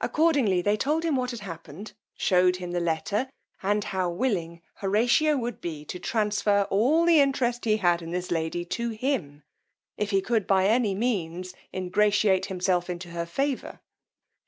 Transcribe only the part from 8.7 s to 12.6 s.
him, if he could by any means ingratiate